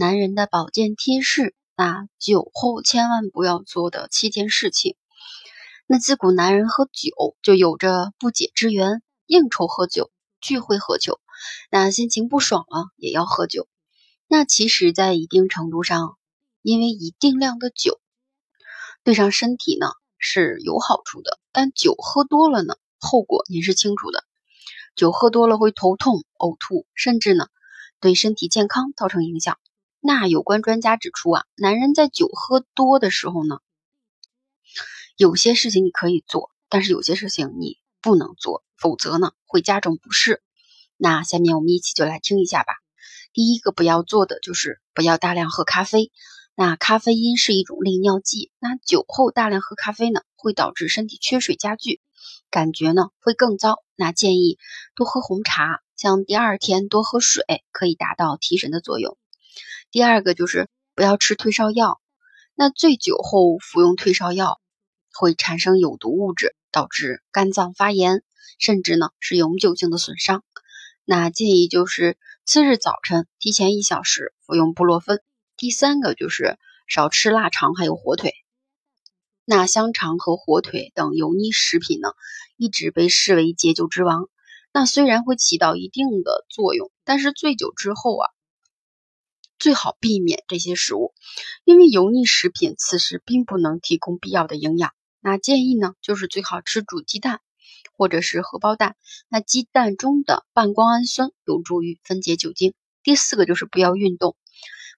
[0.00, 4.96] 男人的保健贴士，那酒后千万不要做的七件事情。
[5.86, 11.20] 那自古男人喝酒就有着不解之缘，应酬喝酒，聚会喝酒，
[11.70, 13.68] 那心情不爽了也要喝酒。
[14.26, 16.16] 那其实，在一定程度上，
[16.62, 18.00] 因为一定量的酒
[19.04, 24.24] 对上身体呢是有好处的，但酒喝多了呢，后果您是清楚的。
[24.96, 27.48] 酒喝多了会头痛、呕吐，甚至呢。
[28.00, 29.58] 对身体健康造成影响。
[30.02, 33.58] 那有关专家指出啊，男人在酒喝多的时候呢，
[35.16, 40.42] 有些事情你可以做，但是有些事情你不能做，否则呢会加重不适。
[40.96, 42.72] 那下面我们一起就来听一下吧。
[43.34, 46.10] 第一个不要做的就是不要大量喝咖啡。
[46.54, 52.00] 那咖啡因是一种利尿剂，那酒后大量喝咖啡呢，会导致身体缺水加剧，
[52.50, 53.82] 感觉呢会更糟。
[53.96, 54.58] 那建议
[54.94, 55.80] 多喝红茶。
[55.96, 59.18] 像第二天多喝水，可以达到提神的作用。
[59.90, 62.00] 第二个就是不要吃退烧药。
[62.54, 64.60] 那醉酒后服用退烧药
[65.12, 68.22] 会产生有毒物质，导致肝脏发炎，
[68.58, 70.44] 甚至呢是永久性的损伤。
[71.04, 75.20] 那建议就是次日早晨提前一小时服用布洛芬。
[75.56, 78.32] 第三个就是少吃腊肠还有火腿。
[79.44, 82.12] 那香肠和火腿等油腻食品呢，
[82.56, 84.28] 一直被视为解酒之王。
[84.72, 88.30] 那虽然会起到一定的作用，但是醉酒之后啊，
[89.60, 91.12] 最好避免这些食物，
[91.64, 94.94] 因为油腻食品此时并不能提供必要的营养。
[95.20, 97.42] 那建议呢，就是最好吃煮鸡蛋
[97.94, 98.96] 或者是荷包蛋。
[99.28, 102.72] 那鸡蛋中的半胱氨酸有助于分解酒精。
[103.02, 104.34] 第四个就是不要运动，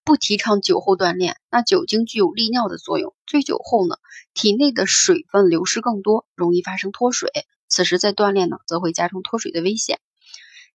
[0.04, 1.40] 不提倡酒后锻炼。
[1.50, 3.96] 那酒精具有利尿的作用，醉酒后呢，
[4.32, 7.30] 体内的水分流失更多，容易发生脱水。
[7.66, 9.98] 此时再锻炼呢，则会加重脱水的危险。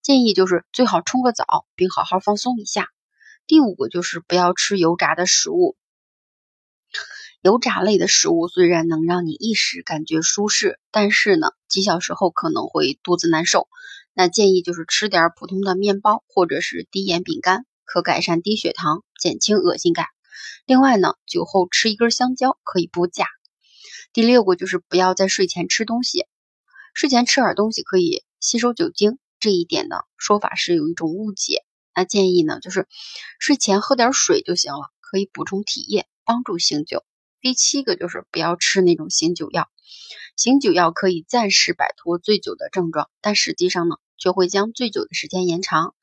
[0.01, 2.89] 建议就是最好冲个澡，并好好放松一下。
[3.47, 5.77] 第五个就是不要吃油炸的食物。
[7.41, 13.69] 油炸类的食物虽然能让你一时感觉舒适，但是呢，几小时后可能会肚子难受。
[14.13, 20.07] 那建议就是吃点普通的面包或者是低盐饼干，可改善低血糖，减轻恶心感。
[20.65, 23.27] 另外呢，酒后吃一根香蕉可以补钾。
[24.11, 26.25] 第六个就是不要在睡前吃东西。
[26.93, 31.63] 睡前吃点东西可以吸收酒精，这一点呢说法是有一种误解。
[31.97, 32.87] 那建议呢就是
[33.39, 37.03] 睡前喝点水就行了，可以补充体液，帮助醒酒。
[37.41, 39.67] 第七个就是不要吃那种醒酒药，
[40.35, 45.95] 醒酒药可以暂时摆脱醉酒的症状，但实际上呢却会将醉酒的时间延长。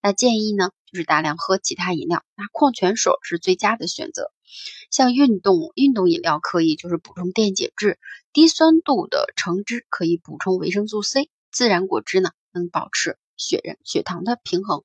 [0.00, 4.30] 那建议呢就是大量喝其他饮料，那矿泉水是最佳的选择。
[4.92, 7.98] 像运动运动饮料可以就是补充电解质，
[8.32, 14.84] 低酸度的橙汁可以补充维生素 C，自然果汁呢能保持血人血糖的平衡。